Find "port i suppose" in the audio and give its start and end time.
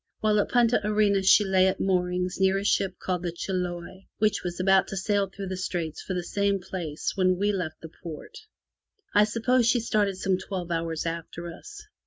8.01-9.67